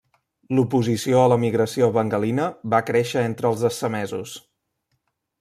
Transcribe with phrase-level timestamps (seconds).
[0.59, 4.35] L'oposició a l'emigració bengalina va créixer entre els assamesos.